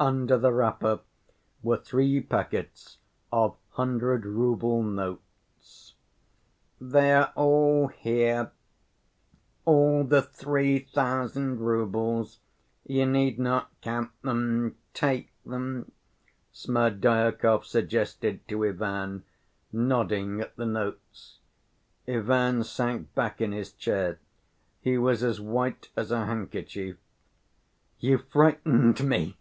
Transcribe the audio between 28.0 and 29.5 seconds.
"You frightened me